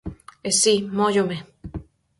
[0.49, 1.37] E si, móllome.